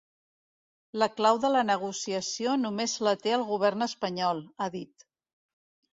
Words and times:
La 1.01 1.07
clau 1.19 1.41
de 1.43 1.51
la 1.55 1.61
negociació 1.67 2.55
només 2.63 2.97
la 3.09 3.15
té 3.27 3.37
el 3.39 3.47
govern 3.53 3.89
espanyol, 3.91 4.45
ha 4.67 4.71
dit. 4.79 5.07